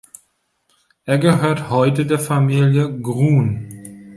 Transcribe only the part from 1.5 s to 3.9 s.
heute der Familie "Gruhn".